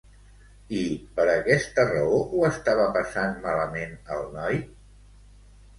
I 0.77 0.85
per 1.19 1.25
aquesta 1.33 1.85
raó 1.91 2.17
ho 2.39 2.43
estava 2.49 2.89
passant 2.99 3.39
malament 3.47 3.97
el 4.19 4.29
noi? 4.41 4.61